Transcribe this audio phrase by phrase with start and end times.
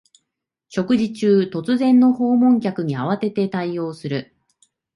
[0.67, 4.35] 食事中、突然の訪問客に慌てて対応する